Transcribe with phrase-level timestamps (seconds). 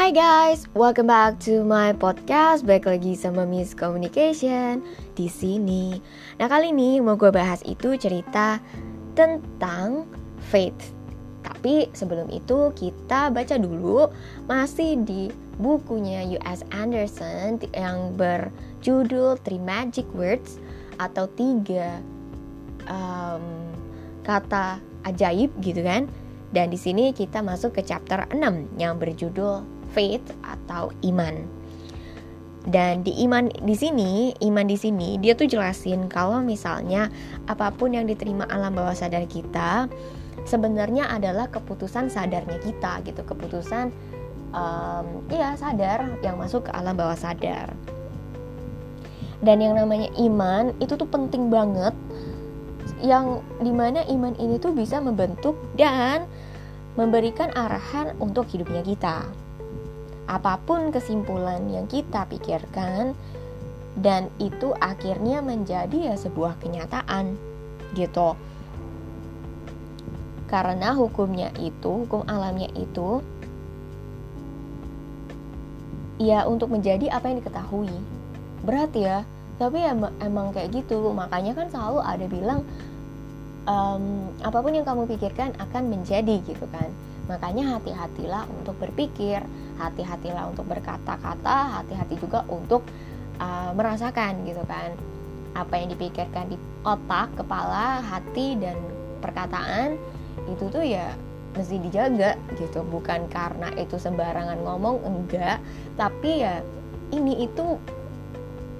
[0.00, 2.64] Hai guys, welcome back to my podcast.
[2.64, 4.80] Baik lagi sama Miss Communication
[5.12, 6.00] di sini.
[6.40, 8.64] Nah kali ini mau gue bahas itu cerita
[9.12, 10.08] tentang
[10.48, 10.96] faith.
[11.44, 14.08] Tapi sebelum itu kita baca dulu
[14.48, 15.28] masih di
[15.60, 16.64] bukunya U.S.
[16.72, 20.56] Anderson yang berjudul Three Magic Words
[20.96, 22.00] atau tiga
[22.88, 23.68] um,
[24.24, 26.08] kata ajaib gitu kan.
[26.56, 31.60] Dan di sini kita masuk ke chapter 6 yang berjudul faith atau iman.
[32.60, 37.08] Dan di iman di sini, iman di sini dia tuh jelasin kalau misalnya
[37.48, 39.88] apa pun yang diterima alam bawah sadar kita
[40.44, 43.88] sebenarnya adalah keputusan sadarnya kita gitu, keputusan
[44.52, 47.72] um, ya sadar yang masuk ke alam bawah sadar.
[49.40, 51.96] Dan yang namanya iman itu tuh penting banget
[53.00, 56.28] yang di mana iman ini tuh bisa membentuk dan
[57.00, 59.24] memberikan arahan untuk hidupnya kita
[60.30, 63.18] apa pun kesimpulan yang kita pikirkan
[63.98, 67.34] dan itu akhirnya menjadi ya sebuah kenyataan
[67.98, 68.38] gitu.
[70.46, 73.18] Karena hukumnya itu hukum alamnya itu
[76.22, 77.96] ya untuk menjadi apa yang diketahui.
[78.62, 79.26] Berat ya
[79.58, 81.10] tapi ya emang kayak gitu.
[81.10, 82.62] Makanya kan selalu ada bilang
[83.66, 86.86] um, apa pun yang kamu pikirkan akan menjadi gitu kan.
[87.30, 89.38] Makanya hati-hatilah untuk berpikir,
[89.80, 92.84] hati-hatilah untuk berkata-kata, hati-hati juga untuk
[93.40, 94.92] uh, merasakan gitu kan.
[95.56, 98.76] Apa yang dipikirkan di otak, kepala, hati dan
[99.24, 99.96] perkataan
[100.46, 101.16] itu tuh ya
[101.56, 102.84] mesti dijaga gitu.
[102.84, 105.58] Bukan karena itu sembarangan ngomong enggak,
[105.96, 106.60] tapi ya
[107.10, 107.80] ini itu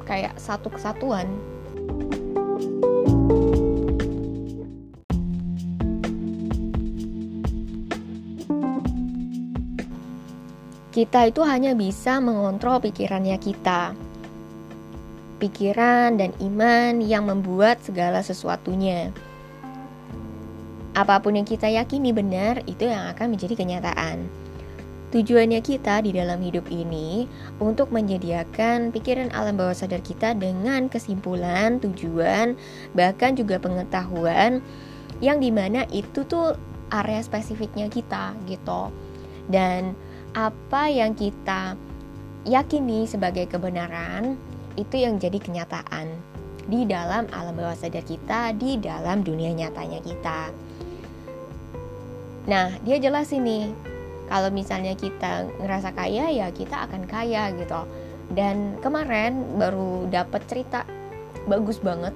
[0.06, 1.26] kayak satu kesatuan.
[10.91, 13.95] Kita itu hanya bisa mengontrol pikirannya kita.
[15.39, 19.14] Pikiran dan iman yang membuat segala sesuatunya.
[20.98, 24.27] Apa pun yang kita yakini benar, itu yang akan menjadi kenyataan.
[25.14, 27.27] Tujuannya kita di dalam hidup ini
[27.62, 32.55] untuk menyediakan pikiran alam bawah sadar kita dengan kesimpulan, tujuan,
[32.95, 34.62] bahkan juga pengetahuan
[35.22, 36.58] yang di mana itu tuh
[36.90, 38.90] area spesifiknya kita gitu.
[39.51, 39.98] Dan
[40.35, 41.74] apa yang kita
[42.46, 44.39] yakini sebagai kebenaran
[44.79, 46.07] itu yang jadi kenyataan
[46.70, 50.55] di dalam alam bawah sadar kita, di dalam dunia nyatanya kita.
[52.46, 53.74] Nah, dia jelas ini.
[54.30, 57.83] Kalau misalnya kita ngerasa kaya ya kita akan kaya gitu.
[58.30, 60.86] Dan kemarin baru dapat cerita
[61.51, 62.14] bagus banget.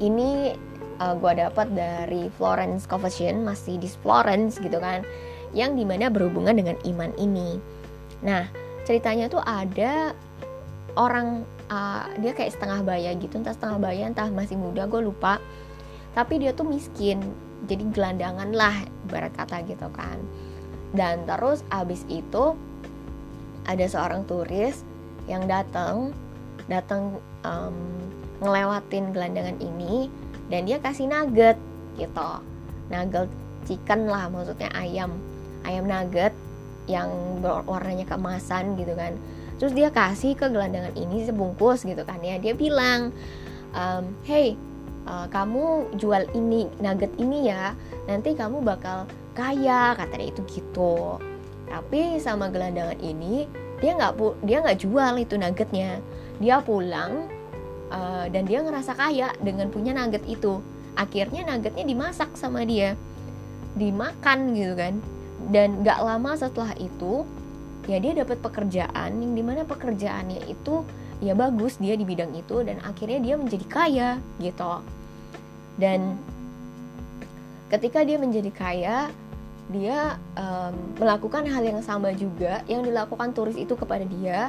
[0.00, 0.56] Ini
[0.96, 5.04] uh, eh, gue dapat dari Florence Confession masih di Florence gitu kan
[5.56, 7.60] yang di mana berhubungan dengan iman ini.
[8.24, 8.48] Nah,
[8.84, 10.12] ceritanya tuh ada
[10.98, 15.38] orang uh, dia kayak setengah baya gitu, entah setengah baya, entah masih muda, gue lupa.
[16.16, 17.22] Tapi dia tuh miskin,
[17.70, 18.74] jadi gelandangan lah,
[19.06, 20.18] barat kata gitu kan.
[20.90, 22.56] Dan terus abis itu
[23.68, 24.82] ada seorang turis
[25.28, 26.16] yang datang,
[26.66, 27.76] datang um,
[28.40, 30.08] ngelewatin gelandangan ini,
[30.48, 31.60] dan dia kasih nugget
[32.00, 32.30] gitu,
[32.88, 33.28] nugget
[33.68, 35.12] chicken lah, maksudnya ayam
[35.68, 36.32] ayam nugget
[36.88, 37.12] yang
[37.68, 39.12] warnanya keemasan gitu kan.
[39.60, 42.40] Terus dia kasih ke gelandangan ini sebungkus gitu kan ya.
[42.40, 43.12] Dia bilang
[43.76, 44.56] um, hey
[45.04, 47.76] uh, kamu jual ini nugget ini ya.
[48.08, 49.04] Nanti kamu bakal
[49.36, 51.20] kaya kata dia itu gitu.
[51.68, 53.44] Tapi sama gelandangan ini
[53.78, 54.16] dia nggak
[54.48, 56.00] dia nggak jual itu nuggetnya.
[56.40, 57.28] Dia pulang
[57.92, 60.64] uh, dan dia ngerasa kaya dengan punya nugget itu.
[60.96, 62.96] Akhirnya nuggetnya dimasak sama dia.
[63.76, 64.96] Dimakan gitu kan
[65.48, 67.22] dan gak lama setelah itu
[67.86, 70.84] ya dia dapat pekerjaan yang di mana pekerjaannya itu
[71.18, 74.10] ya bagus dia di bidang itu dan akhirnya dia menjadi kaya
[74.42, 74.82] gitu.
[75.78, 76.18] Dan
[77.70, 78.98] ketika dia menjadi kaya
[79.68, 84.48] dia um, melakukan hal yang sama juga yang dilakukan turis itu kepada dia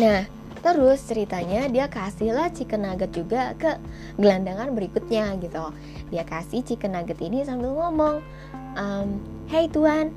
[0.00, 0.24] Nah,
[0.64, 3.76] terus ceritanya dia kasihlah chicken nugget juga ke
[4.16, 5.76] gelandangan berikutnya gitu.
[6.08, 8.24] Dia kasih chicken nugget ini sambil ngomong,
[8.80, 9.20] um,
[9.52, 10.08] Hey tuan,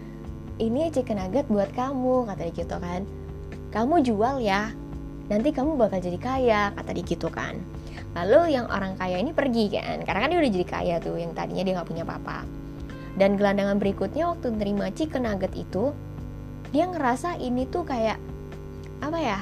[0.56, 3.03] ini chicken nugget buat kamu, kata dia gitu kan.
[3.75, 4.71] Kamu jual ya,
[5.27, 7.59] nanti kamu bakal jadi kaya, kata dia gitu kan.
[8.15, 11.35] Lalu yang orang kaya ini pergi kan, karena kan dia udah jadi kaya tuh, yang
[11.35, 12.47] tadinya dia nggak punya apa-apa.
[13.19, 15.91] Dan gelandangan berikutnya waktu terima chicken nugget itu,
[16.71, 18.15] dia ngerasa ini tuh kayak
[19.03, 19.39] apa ya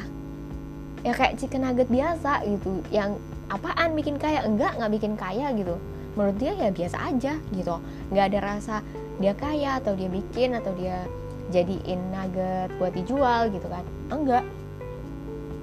[1.01, 2.81] ya kayak chicken nugget biasa gitu.
[2.94, 3.18] Yang
[3.50, 4.45] apaan bikin kaya?
[4.45, 5.75] Enggak nggak bikin kaya gitu.
[6.13, 7.75] Menurut dia ya biasa aja gitu.
[8.13, 8.75] Nggak ada rasa
[9.18, 11.06] dia kaya atau dia bikin atau dia
[11.51, 13.86] jadiin nugget buat dijual gitu kan.
[14.13, 14.45] Enggak.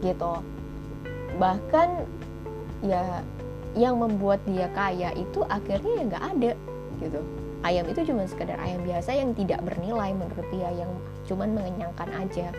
[0.03, 0.33] Gitu.
[1.39, 1.89] Bahkan
[2.83, 3.23] ya
[3.77, 6.53] yang membuat dia kaya itu akhirnya ya nggak ada
[6.99, 7.21] gitu.
[7.67, 10.91] Ayam itu cuma sekedar ayam biasa yang tidak bernilai menurut dia yang
[11.27, 12.55] cuma mengenyangkan aja.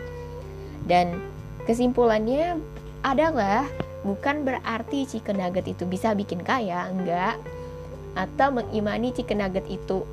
[0.84, 1.24] Dan
[1.64, 2.60] kesimpulannya
[3.00, 3.64] adalah
[4.04, 7.36] bukan berarti chicken nugget itu bisa bikin kaya enggak.
[8.16, 10.04] Atau mengimani chicken nugget itu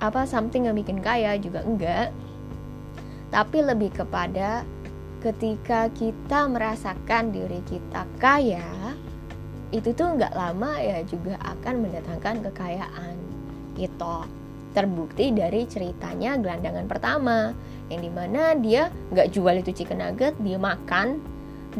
[0.00, 2.12] apa something yang bikin kaya juga enggak.
[3.32, 4.62] Tapi lebih kepada
[5.24, 8.94] ketika kita merasakan diri kita kaya
[9.74, 13.16] itu tuh nggak lama ya juga akan mendatangkan kekayaan
[13.74, 14.22] gitu
[14.76, 17.56] terbukti dari ceritanya gelandangan pertama
[17.88, 21.16] yang di mana dia nggak jual itu chicken nugget dia makan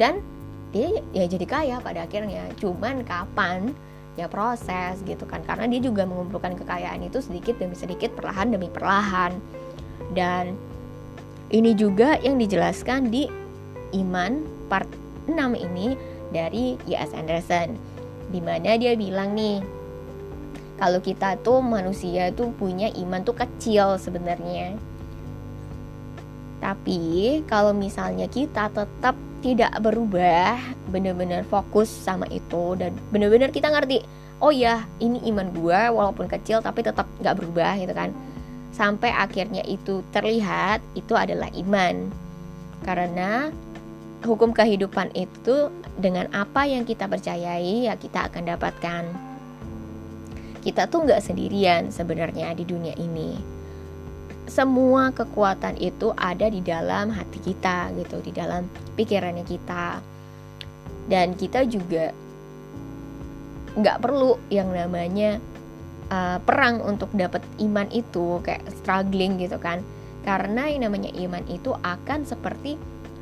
[0.01, 0.25] dan
[0.73, 3.77] dia ya jadi kaya pada akhirnya cuman kapan
[4.17, 8.73] ya proses gitu kan karena dia juga mengumpulkan kekayaan itu sedikit demi sedikit perlahan demi
[8.73, 9.37] perlahan
[10.17, 10.57] dan
[11.53, 13.29] ini juga yang dijelaskan di
[13.93, 14.41] iman
[14.73, 14.89] part
[15.29, 15.95] 6 ini
[16.33, 17.13] dari Y.S.
[17.15, 17.77] Anderson
[18.33, 19.63] di mana dia bilang nih
[20.77, 24.77] kalau kita tuh manusia tuh punya iman tuh kecil sebenarnya.
[26.61, 30.57] Tapi kalau misalnya kita tetap tidak berubah
[30.93, 34.03] benar-benar fokus sama itu dan benar-benar kita ngerti
[34.41, 38.13] oh ya ini iman gue walaupun kecil tapi tetap nggak berubah gitu kan.
[38.77, 42.13] Sampai akhirnya itu terlihat itu adalah iman.
[42.85, 43.49] Karena
[44.21, 49.26] hukum kehidupan itu dengan apa yang kita percayai ya kita akan dapatkan
[50.67, 53.39] kita tuh nggak sendirian sebenarnya di dunia ini.
[54.51, 58.67] Semua kekuatan itu ada di dalam hati kita gitu di dalam
[58.99, 60.03] pikirannya kita.
[61.07, 62.11] Dan kita juga
[63.79, 65.39] nggak perlu yang namanya
[66.11, 69.87] uh, perang untuk dapat iman itu kayak struggling gitu kan.
[70.27, 72.75] Karena yang namanya iman itu akan seperti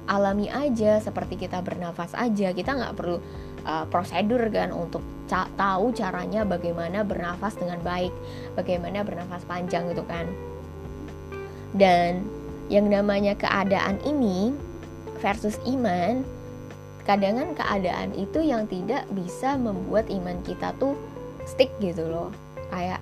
[0.09, 2.57] alami aja seperti kita bernafas aja.
[2.57, 3.21] Kita nggak perlu
[3.65, 5.03] uh, prosedur kan untuk
[5.57, 8.13] tahu caranya bagaimana bernafas dengan baik
[8.55, 10.29] bagaimana bernafas panjang gitu kan
[11.75, 12.23] dan
[12.73, 14.55] yang namanya keadaan ini
[15.21, 16.25] versus iman,
[17.05, 20.97] kadang keadaan itu yang tidak bisa membuat iman kita tuh
[21.45, 22.31] stick gitu loh.
[22.73, 23.01] Kayak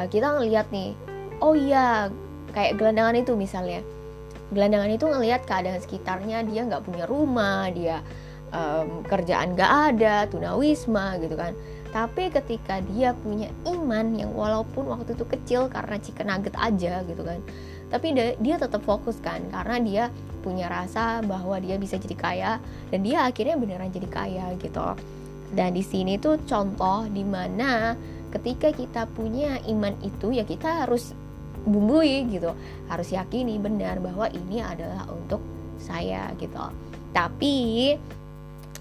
[0.00, 0.96] eh, kita ngelihat nih,
[1.44, 2.08] oh iya,
[2.56, 3.84] kayak gelandangan itu misalnya.
[4.52, 8.00] Gelandangan itu ngelihat keadaan sekitarnya dia nggak punya rumah, dia
[8.54, 11.52] um, kerjaan nggak ada, tunawisma gitu kan.
[11.90, 17.22] Tapi ketika dia punya iman yang walaupun waktu itu kecil karena chicken nugget aja gitu
[17.22, 17.38] kan,
[17.90, 20.04] tapi dia, dia tetap fokus kan karena dia
[20.42, 22.52] punya rasa bahwa dia bisa jadi kaya
[22.90, 24.98] dan dia akhirnya beneran jadi kaya gitu.
[25.54, 27.94] Dan di sini tuh contoh di mana
[28.34, 31.14] ketika kita punya iman itu ya kita harus
[31.62, 32.50] bumbui gitu.
[32.90, 35.38] Harus yakini benar bahwa ini adalah untuk
[35.78, 36.58] saya gitu.
[37.14, 37.94] Tapi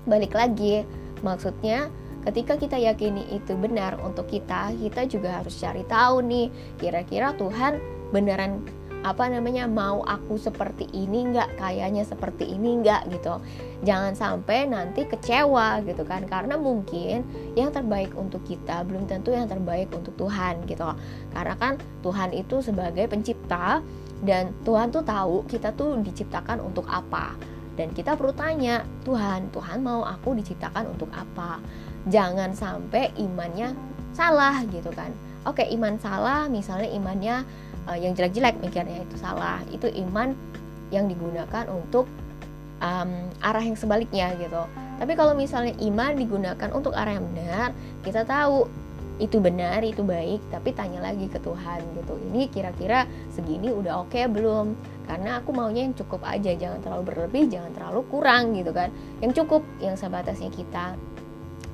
[0.05, 0.83] balik lagi.
[1.23, 1.87] Maksudnya
[2.27, 6.47] ketika kita yakini itu benar untuk kita kita juga harus cari tahu nih
[6.79, 7.79] kira-kira Tuhan
[8.15, 8.63] beneran
[9.03, 11.59] apa namanya mau aku seperti ini nggak?
[11.59, 13.11] Kayaknya seperti ini nggak?
[13.11, 13.35] Gitu.
[13.83, 16.23] Jangan sampai nanti kecewa gitu kan?
[16.23, 17.27] Karena mungkin
[17.59, 20.87] yang terbaik untuk kita belum tentu yang terbaik untuk Tuhan gitu.
[21.35, 23.83] Karena kan Tuhan itu sebagai pencipta
[24.23, 27.35] dan Tuhan tuh tahu kita tuh diciptakan untuk apa
[27.73, 31.57] dan kita perlu tanya Tuhan Tuhan mau aku diciptakan untuk apa?
[32.09, 33.73] Jangan sampai imannya
[34.13, 35.09] salah gitu kan.
[35.43, 37.35] Oke iman salah misalnya imannya
[37.89, 39.59] uh, yang jelek-jelek mikirnya itu salah.
[39.73, 40.37] Itu iman
[40.93, 42.05] yang digunakan untuk
[42.79, 43.11] um,
[43.41, 44.63] arah yang sebaliknya gitu.
[45.01, 47.73] Tapi kalau misalnya iman digunakan untuk arah yang benar
[48.05, 48.69] kita tahu
[49.21, 52.13] itu benar itu baik tapi tanya lagi ke Tuhan gitu.
[52.29, 57.03] Ini kira-kira segini udah oke okay belum karena aku maunya yang cukup aja jangan terlalu
[57.11, 58.89] berlebih jangan terlalu kurang gitu kan.
[59.19, 60.95] Yang cukup yang sebatasnya kita.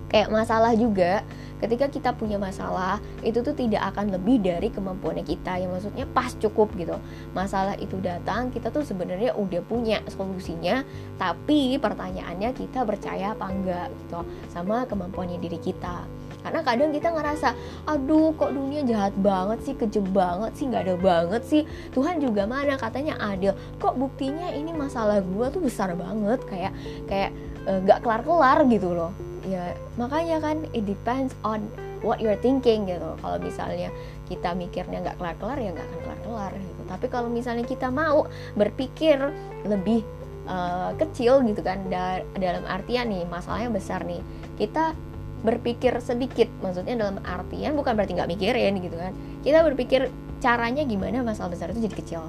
[0.09, 1.21] Kayak masalah juga
[1.61, 5.61] ketika kita punya masalah itu tuh tidak akan lebih dari kemampuannya kita.
[5.61, 6.97] Yang maksudnya pas cukup gitu.
[7.37, 10.81] Masalah itu datang kita tuh sebenarnya udah punya solusinya
[11.21, 14.25] tapi pertanyaannya kita percaya apa enggak gitu.
[14.49, 17.51] Sama kemampuannya diri kita karena kadang kita ngerasa
[17.83, 21.61] aduh kok dunia jahat banget sih kejam banget sih nggak ada banget sih.
[21.91, 22.79] Tuhan juga mana?
[22.79, 23.51] Katanya adil.
[23.79, 26.73] Kok buktinya ini masalah gue tuh besar banget kayak
[27.11, 27.31] kayak
[27.67, 29.11] eh, nggak uh, kelar kelar gitu loh.
[29.43, 31.67] Ya makanya kan it depends on
[31.99, 33.19] what you're thinking gitu.
[33.19, 33.91] Kalau misalnya
[34.31, 36.81] kita mikirnya nggak kelar-kelar ya nggak akan kelar-kelar gitu.
[36.87, 39.19] Tapi kalau misalnya kita mau berpikir
[39.67, 40.07] lebih
[40.47, 44.23] uh, kecil gitu kan da dalam artian nih masalahnya besar nih.
[44.55, 45.08] Kita
[45.41, 46.47] berpikir sedikit.
[46.59, 49.13] Maksudnya dalam artian bukan berarti nggak mikirin gitu kan.
[49.43, 52.21] Kita berpikir caranya gimana masalah besar itu jadi kecil.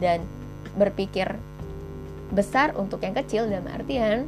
[0.00, 0.24] Dan
[0.74, 1.36] berpikir
[2.34, 4.26] besar untuk yang kecil dalam artian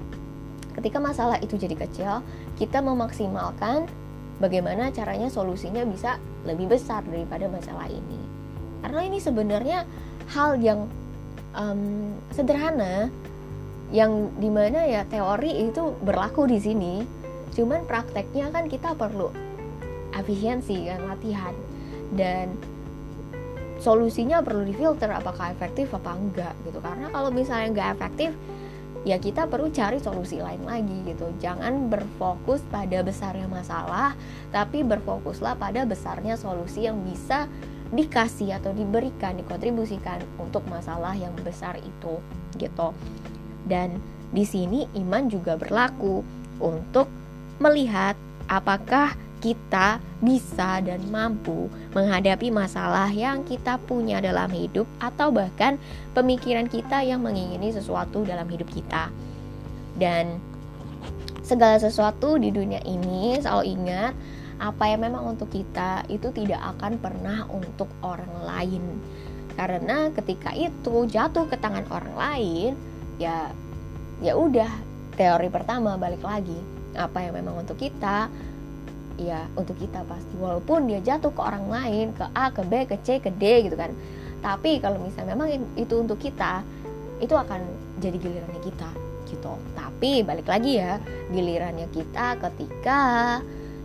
[0.77, 2.21] ketika masalah itu jadi kecil
[2.61, 3.89] kita memaksimalkan
[4.39, 8.21] bagaimana caranya solusinya bisa lebih besar daripada masalah ini.
[8.85, 9.89] Karena ini sebenarnya
[10.31, 10.87] hal yang
[11.57, 13.09] um, sederhana
[13.95, 16.95] yang di mana ya teori itu berlaku di sini
[17.57, 19.33] cuman prakteknya kan kita perlu
[20.13, 21.57] efisiensi kan latihan.
[22.13, 22.55] Dan
[23.81, 26.79] solusinya perlu difilter apakah efektif apa enggak gitu.
[26.85, 28.31] Karena kalau misalnya enggak efektif
[29.07, 31.33] ya kita perlu cari solusi lain lagi gitu.
[31.41, 34.13] Jangan berfokus pada besarnya masalah
[34.51, 37.49] tapi berfokuslah pada besarnya solusi yang bisa
[37.87, 42.19] dikasih atau diberikan dikontribusikan untuk masalah yang besar itu
[42.59, 42.91] gitu.
[43.67, 43.99] Dan
[44.35, 46.27] di sini iman juga berlaku
[46.59, 47.07] untuk
[47.59, 48.15] melihat
[48.47, 55.77] apakah kita bisa dan mampu menghadapi masalah yang kita punya dalam hidup, atau bahkan
[56.17, 59.13] pemikiran kita yang mengingini sesuatu dalam hidup kita,
[60.01, 60.41] dan
[61.47, 64.13] segala sesuatu di dunia ini selalu ingat
[64.57, 68.83] apa yang memang untuk kita itu tidak akan pernah untuk orang lain.
[69.57, 72.73] Karena ketika itu jatuh ke tangan orang lain
[73.17, 73.49] ya
[74.21, 74.69] ya udah
[75.17, 78.33] teori pertama balik lagi apa yang memang untuk kita
[79.17, 80.35] ya untuk kita pasti.
[80.37, 83.77] Walaupun dia jatuh ke orang lain ke A ke B ke C ke D gitu
[83.77, 83.93] kan.
[84.45, 86.61] Tapi kalau misalnya memang itu untuk kita
[87.19, 87.65] itu akan
[87.99, 88.91] jadi gilirannya kita
[89.27, 89.53] gitu.
[89.75, 91.01] Tapi balik lagi ya
[91.33, 93.03] gilirannya kita ketika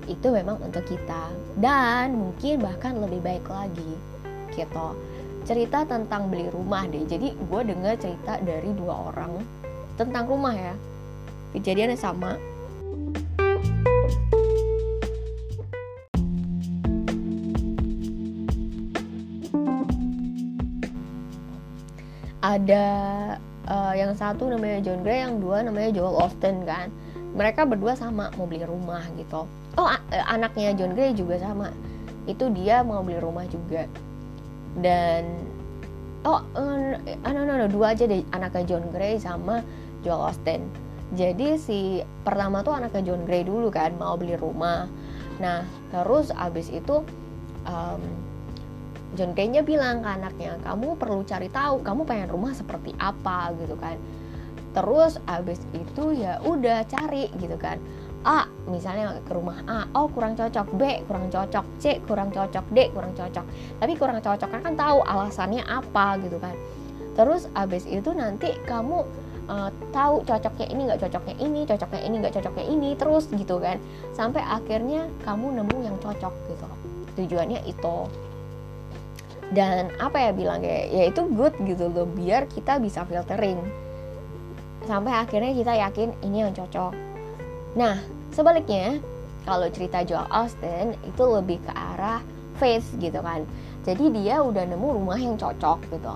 [0.06, 1.32] itu memang untuk kita.
[1.56, 3.92] Dan mungkin bahkan lebih baik lagi
[4.52, 4.88] gitu.
[5.48, 7.02] Cerita tentang beli rumah deh.
[7.08, 9.42] Jadi gue dengar cerita dari dua orang
[9.96, 10.76] tentang rumah ya.
[11.56, 12.51] Kejadiannya sama
[22.42, 22.86] ada
[23.70, 26.90] uh, yang satu namanya John Gray yang dua namanya Joel Austin kan.
[27.32, 29.48] Mereka berdua sama mau beli rumah gitu.
[29.80, 31.70] Oh uh, anaknya John Gray juga sama.
[32.26, 33.86] Itu dia mau beli rumah juga.
[34.82, 35.38] Dan
[36.26, 36.98] oh uh,
[37.30, 39.62] no, no, no, dua aja deh anaknya John Gray sama
[40.02, 40.66] Joel Austin.
[41.12, 44.90] Jadi si pertama tuh anaknya John Gray dulu kan mau beli rumah.
[45.38, 47.06] Nah terus abis itu
[47.68, 48.02] um,
[49.12, 53.76] John kayaknya bilang ke anaknya kamu perlu cari tahu kamu pengen rumah seperti apa gitu
[53.76, 54.00] kan.
[54.72, 57.76] Terus abis itu ya udah cari gitu kan.
[58.22, 60.68] A misalnya ke rumah A oh kurang cocok.
[60.80, 61.66] B kurang cocok.
[61.84, 62.66] C kurang cocok.
[62.72, 63.46] D kurang cocok.
[63.84, 66.56] Tapi kurang cocok kan tahu alasannya apa gitu kan.
[67.12, 69.04] Terus abis itu nanti kamu
[69.52, 73.76] uh, tahu cocoknya ini nggak cocoknya ini cocoknya ini nggak cocoknya ini terus gitu kan.
[74.16, 76.68] Sampai akhirnya kamu nemu yang cocok gitu
[77.16, 77.96] tujuannya itu
[79.52, 83.60] dan apa ya bilang kayak ya itu good gitu loh biar kita bisa filtering.
[84.88, 86.96] Sampai akhirnya kita yakin ini yang cocok.
[87.76, 88.00] Nah
[88.32, 89.04] sebaliknya
[89.44, 92.24] kalau cerita Joel Austin itu lebih ke arah
[92.56, 93.44] face gitu kan.
[93.84, 96.14] Jadi dia udah nemu rumah yang cocok gitu.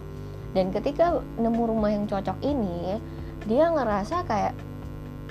[0.55, 2.95] Dan ketika nemu rumah yang cocok ini
[3.43, 4.55] dia ngerasa kayak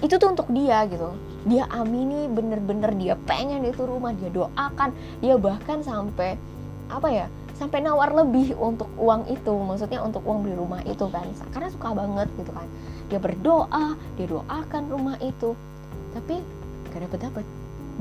[0.05, 1.09] itu tuh untuk dia gitu.
[1.49, 4.93] Dia amini bener-bener dia pengen itu rumah dia doakan.
[5.25, 6.37] Dia bahkan sampai
[6.93, 11.27] apa ya sampai nawar lebih untuk uang itu maksudnya untuk uang beli rumah itu kan.
[11.55, 12.67] Karena suka banget gitu kan.
[13.09, 15.55] Dia berdoa dia doakan rumah itu.
[16.15, 16.43] Tapi
[16.91, 17.45] gak dapet dapet.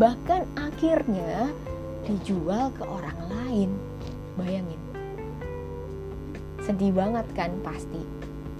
[0.02, 1.54] Bahkan akhirnya
[2.10, 3.70] dijual ke orang lain.
[4.34, 4.82] Bayangin.
[6.66, 8.02] Sedih banget kan pasti.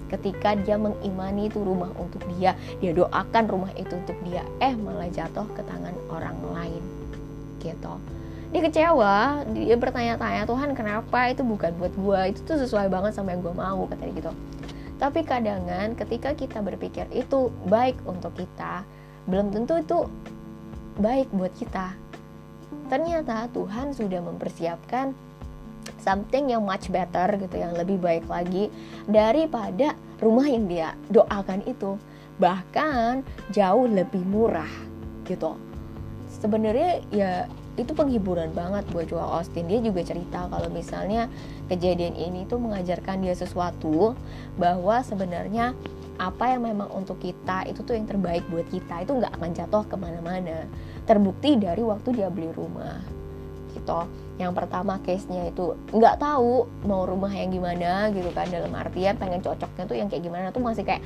[0.06, 5.10] Ketika dia mengimani itu rumah untuk dia dia doakan rumah itu untuk dia eh malah
[5.10, 6.84] jatuh ke tangan orang lain.
[7.58, 7.94] Gitu
[8.54, 13.34] dia kecewa dia bertanya-tanya Tuhan kenapa itu bukan buat gue itu tuh sesuai banget sama
[13.34, 14.32] yang gue mau katanya gitu.
[14.94, 18.86] Tapi kadangan ketika kita berpikir itu baik untuk kita
[19.26, 19.98] belum tentu itu
[21.02, 21.98] baik buat kita.
[22.86, 25.10] Ternyata Tuhan sudah mempersiapkan
[25.98, 28.70] something yang much better gitu yang lebih baik lagi
[29.10, 31.98] daripada rumah yang dia doakan itu.
[32.38, 34.70] Bahkan jauh lebih murah
[35.26, 35.58] gitu.
[36.30, 39.66] Sebenarnya ya itu penghiburan banget buat Joel Austin.
[39.66, 41.26] Dia juga cerita kalau misalnya
[41.66, 44.14] kejadian ini tuh mengajarkan dia sesuatu
[44.54, 45.74] bahwa sebenarnya
[46.14, 49.02] apa yang memang untuk kita itu tuh yang terbaik buat kita.
[49.02, 50.70] Itu nggak akan jatuh ke mana-mana.
[51.02, 53.02] Terbukti dari waktu dia beli rumah
[53.74, 54.06] gitu.
[54.34, 58.46] Yang pertama case nya itu nggak tahu mau rumah yang gimana gitu kan.
[58.46, 61.02] Dalam artian pengen cocoknya tuh yang kayak gimana tuh masih kayak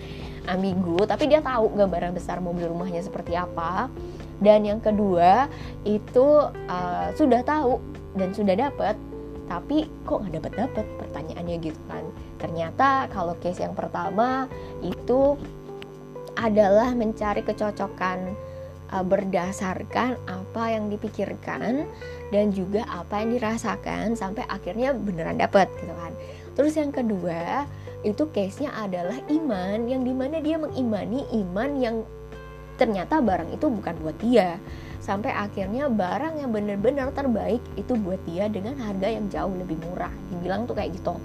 [0.49, 3.93] ambigu tapi dia tahu gambaran besar mobil rumahnya seperti apa
[4.38, 5.47] dan yang kedua
[5.83, 7.83] itu uh, sudah tahu
[8.14, 8.95] dan sudah dapat
[9.49, 12.04] tapi kok nggak dapat dapat pertanyaannya gitu kan
[12.37, 14.47] ternyata kalau case yang pertama
[14.85, 15.35] itu
[16.38, 18.37] adalah mencari kecocokan
[18.95, 21.85] uh, berdasarkan apa yang dipikirkan
[22.30, 26.12] dan juga apa yang dirasakan sampai akhirnya beneran dapat gitu kan.
[26.54, 27.66] Terus yang kedua
[28.07, 31.97] itu case-nya adalah iman yang di mana dia mengimani iman yang
[32.79, 34.57] ternyata barang itu bukan buat dia.
[35.03, 40.15] Sampai akhirnya barang yang benar-benar terbaik itu buat dia dengan harga yang jauh lebih murah.
[40.31, 41.19] Dibilang tuh kayak gitu.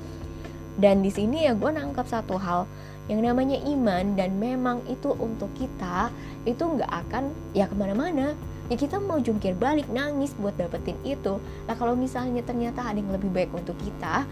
[0.74, 2.66] Dan di sini ya gue nangkap satu hal
[3.06, 6.10] yang namanya iman dan memang itu untuk kita
[6.48, 8.34] itu nggak akan ya ke mana-mana.
[8.72, 11.38] Ya kita mau jungkir balik nangis buat dapetin itu.
[11.70, 14.26] Lah kalau misalnya ternyata ada yang lebih baik untuk kita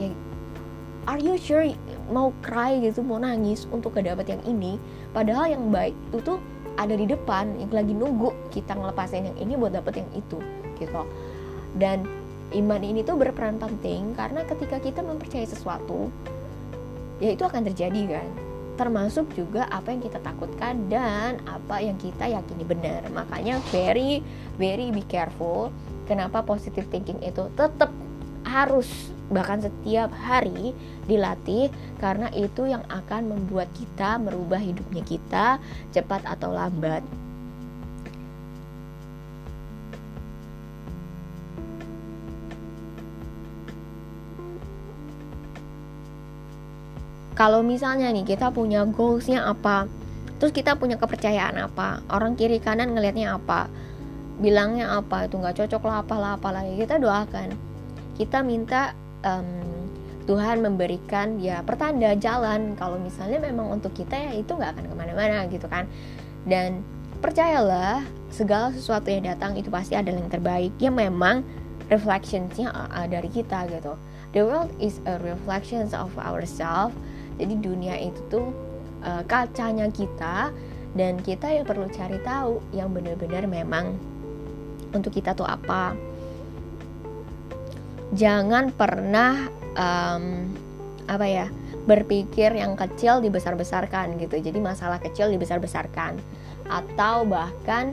[0.00, 0.10] ya
[1.04, 1.68] are you sure
[2.08, 4.80] mau cry gitu mau nangis untuk kedapet yang ini?
[5.12, 6.38] Padahal yang baik itu tuh
[6.74, 10.38] ada di depan yang lagi nunggu kita ngelepasin yang ini buat dapet yang itu
[10.78, 11.02] gitu.
[11.74, 12.06] Dan
[12.54, 16.10] iman ini tuh berperan penting karena ketika kita mempercayai sesuatu
[17.22, 18.28] ya itu akan terjadi kan.
[18.74, 23.06] Termasuk juga apa yang kita takutkan dan apa yang kita yakini benar.
[23.14, 24.18] Makanya very
[24.58, 25.70] very be careful
[26.10, 27.90] kenapa positive thinking itu tetap
[28.44, 30.76] harus bahkan setiap hari
[31.08, 35.23] dilatih karena itu yang akan membuat kita merubah hidupnya kita
[35.90, 37.02] cepat atau lambat.
[47.34, 49.90] Kalau misalnya nih kita punya goalsnya apa?
[50.38, 51.98] Terus kita punya kepercayaan apa?
[52.06, 53.66] Orang kiri kanan ngelihatnya apa?
[54.38, 55.26] Bilangnya apa?
[55.26, 56.62] Itu nggak cocok lah apalah apalah.
[56.62, 57.50] Kita doakan.
[58.14, 58.94] Kita minta
[59.26, 59.73] um,
[60.24, 62.76] Tuhan memberikan ya pertanda jalan.
[62.80, 65.84] Kalau misalnya memang untuk kita ya itu nggak akan ke mana-mana gitu kan.
[66.48, 66.80] Dan
[67.20, 70.72] percayalah segala sesuatu yang datang itu pasti adalah yang terbaik.
[70.80, 71.44] Ya memang
[71.92, 73.96] reflectionsnya uh, dari kita gitu.
[74.32, 76.96] The world is a reflection of ourselves.
[77.36, 78.48] Jadi dunia itu tuh
[79.04, 80.50] uh, kacanya kita
[80.94, 83.98] dan kita yang perlu cari tahu yang benar-benar memang
[84.94, 85.92] untuk kita tuh apa.
[88.14, 90.48] Jangan pernah um,
[91.04, 91.46] apa ya
[91.84, 94.40] berpikir yang kecil dibesar-besarkan gitu.
[94.40, 96.16] Jadi masalah kecil dibesar-besarkan.
[96.64, 97.92] Atau bahkan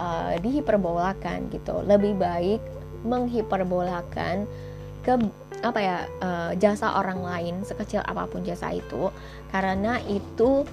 [0.00, 1.84] uh, dihiperbolakan gitu.
[1.84, 2.60] Lebih baik
[3.04, 4.48] menghiperbolakan
[5.00, 5.16] ke
[5.60, 9.12] apa ya uh, jasa orang lain sekecil apa pun jasa itu.
[9.52, 10.64] Karena itu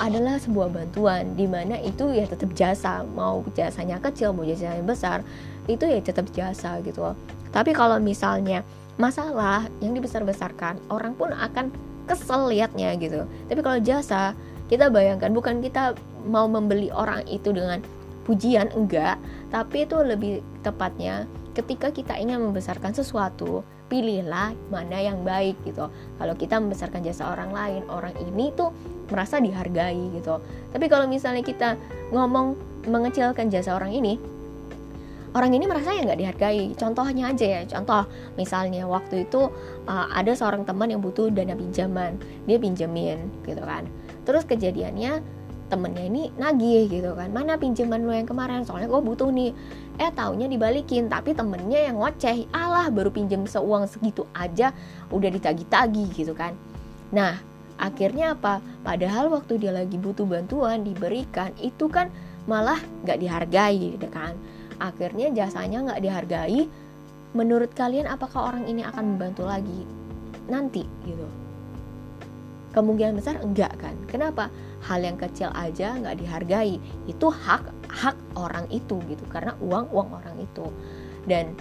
[0.00, 3.06] adalah sebuah bantuan di mana itu ya tetap jasa.
[3.06, 5.22] Mau jasanya kecil mau jasanya besar
[5.70, 7.14] itu ya tetap jasa gitu.
[7.54, 8.66] Tapi kalau misalnya
[9.00, 11.72] masalah yang dibesar-besarkan orang pun akan
[12.04, 13.24] kesel liatnya gitu.
[13.48, 14.36] Tapi kalau jasa
[14.68, 15.96] kita bayangkan bukan kita
[16.28, 17.80] mau membeli orang itu dengan
[18.24, 19.16] pujian enggak.
[19.50, 23.60] Tapi itu lebih tepatnya ketika kita ingin membesarkan sesuatu
[23.92, 25.92] pilihlah mana yang baik gitu.
[25.92, 28.72] Kalau kita membesarkan jasa orang lain orang ini tuh
[29.12, 30.40] merasa dihargai gitu.
[30.72, 31.76] Tapi kalau misalnya kita
[32.08, 32.56] ngomong
[32.88, 34.16] mengecilkan jasa orang ini
[35.32, 36.64] orang ini merasa ya nggak dihargai.
[36.76, 38.04] Contohnya aja ya contoh
[38.36, 39.48] misalnya waktu itu
[39.88, 43.88] uh, ada seorang teman yang butuh dana pinjaman dia pinjemin gitu kan.
[44.28, 45.24] Terus kejadiannya
[45.72, 47.32] temennya ini nagih gitu kan.
[47.32, 48.64] Mana pinjaman lo yang kemarin?
[48.68, 49.56] Soalnya gue butuh nih.
[49.96, 52.52] Eh taunya dibalikin tapi temennya yang ngoceh.
[52.52, 54.76] Alah baru pinjam seuang segitu aja
[55.08, 56.52] udah ditagi-tagi gitu kan.
[57.08, 57.40] Nah
[57.80, 58.60] akhirnya apa?
[58.84, 62.12] Padahal waktu dia lagi butuh bantuan diberikan itu kan
[62.44, 64.34] malah nggak dihargai gitu kan
[64.78, 66.60] akhirnya jasanya nggak dihargai.
[67.32, 69.88] Menurut kalian apakah orang ini akan membantu lagi?
[70.48, 71.24] Nanti gitu.
[72.72, 73.96] Kemungkinan besar enggak kan?
[74.08, 74.48] Kenapa?
[74.84, 76.80] Hal yang kecil aja nggak dihargai.
[77.08, 79.24] Itu hak hak orang itu gitu.
[79.28, 80.68] Karena uang uang orang itu.
[81.28, 81.52] Dan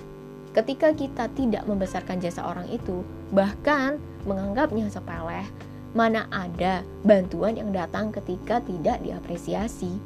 [0.52, 5.48] ketika kita tidak membesarkan jasa orang itu bahkan menganggapnya sepele
[5.92, 10.00] mana ada bantuan yang datang ketika tidak diapresiasi.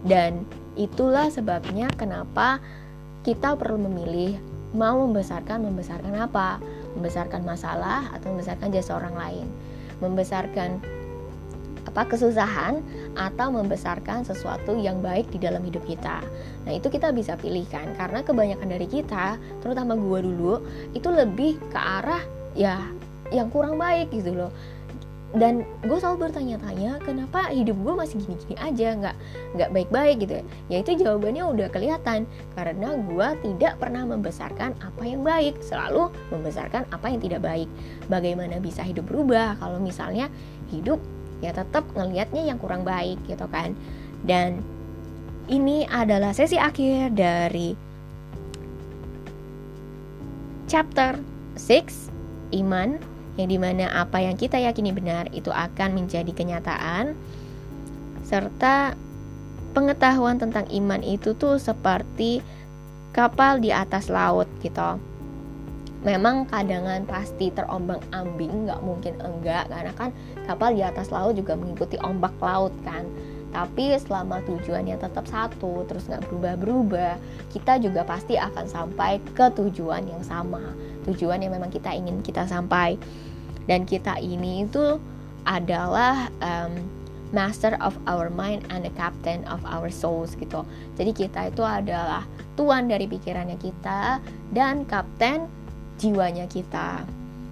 [0.00, 0.48] Dan
[0.80, 2.56] itulah sebabnya kenapa
[3.20, 4.40] kita perlu memilih
[4.72, 6.56] mau membesarkan membesarkan apa
[6.96, 9.46] membesarkan masalah atau membesarkan jasa orang lain
[10.00, 10.80] membesarkan
[11.90, 12.80] apa kesusahan
[13.18, 16.22] atau membesarkan sesuatu yang baik di dalam hidup kita.
[16.62, 20.62] Nah, itu kita bisa pilihkan karena kebanyakan dari kita, terutama gue dulu,
[20.94, 22.22] itu lebih ke arah
[22.54, 22.78] ya
[23.34, 24.52] yang kurang baik gitu loh.
[25.30, 29.16] Dan gue selalu bertanya-tanya kenapa hidup gue masih gini-gini aja nggak
[29.54, 30.44] nggak baik-baik gitu ya?
[30.66, 32.26] Ya itu jawabannya udah kelihatan.
[32.58, 37.70] Karena gue tidak pernah membesarkan apa yang baik selalu membesarkan apa yang tidak baik.
[38.10, 39.54] Bagaimana bisa hidup berubah?
[39.62, 40.26] Kalau misalnya
[40.74, 40.98] hidup
[41.38, 43.78] ya tetap ngelihatnya yang kurang baik gitu kan.
[44.26, 44.58] Dan
[45.46, 47.78] ini adalah sesi akhir dari
[50.66, 51.22] chapter
[51.54, 52.10] 6
[52.50, 57.14] iman yang di mana apa yang kita yakini benar itu akan menjadi kenyataan
[58.26, 58.94] serta
[59.74, 62.42] pengetahuan tentang iman itu tuh seperti
[63.10, 64.98] kapal di atas laut gitu.
[66.00, 70.10] Memang kadangan pasti terombang ambing nggak mungkin enggak karena kan
[70.48, 73.04] kapal di atas laut juga mengikuti ombak laut kan.
[73.50, 77.18] Tapi selama tujuannya tetap satu terus nggak berubah-berubah
[77.50, 80.62] kita juga pasti akan sampai ke tujuan yang sama
[81.10, 82.94] tujuan yang memang kita ingin kita sampai
[83.66, 84.98] dan kita ini itu
[85.44, 86.72] adalah um,
[87.30, 90.66] master of our mind and the captain of our souls gitu.
[90.98, 92.26] Jadi kita itu adalah
[92.58, 94.18] tuan dari pikirannya kita
[94.50, 95.46] dan kapten
[96.02, 97.06] jiwanya kita.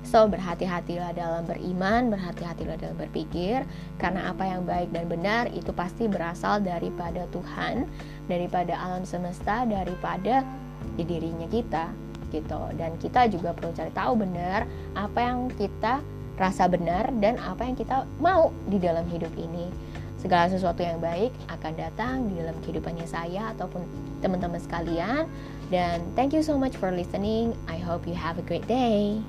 [0.09, 3.63] So berhati-hatilah dalam beriman, berhati-hatilah dalam berpikir
[4.01, 7.85] karena apa yang baik dan benar itu pasti berasal daripada Tuhan,
[8.25, 10.43] daripada alam semesta, daripada
[10.97, 12.61] di dirinya kita gitu.
[12.77, 16.01] Dan kita juga perlu cari tahu benar apa yang kita
[16.39, 19.71] rasa benar dan apa yang kita mau di dalam hidup ini.
[20.19, 23.87] Segala sesuatu yang baik akan datang di dalam kehidupannya saya ataupun
[24.19, 25.31] teman-teman sekalian.
[25.71, 27.55] Dan thank you so much for listening.
[27.71, 29.23] I hope you have a great day